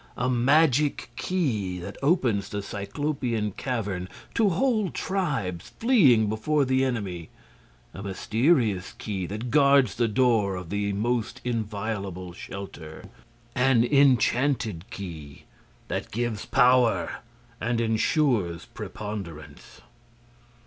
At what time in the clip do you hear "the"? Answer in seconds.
2.49-2.63, 6.65-6.83, 9.93-10.07, 10.71-10.91